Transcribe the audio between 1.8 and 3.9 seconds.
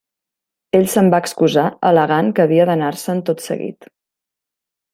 al·legant que havia d'anar-se'n tot seguit.